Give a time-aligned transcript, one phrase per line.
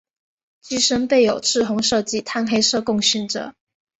[0.61, 3.53] 机身备有赤红色及碳黑色供选择。